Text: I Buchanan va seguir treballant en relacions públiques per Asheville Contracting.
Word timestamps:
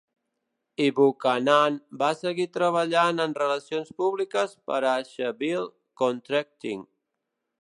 I 0.85 0.87
Buchanan 0.99 1.77
va 1.99 2.09
seguir 2.23 2.47
treballant 2.57 3.25
en 3.27 3.37
relacions 3.43 3.95
públiques 4.03 4.59
per 4.71 4.83
Asheville 4.97 5.71
Contracting. 6.05 6.87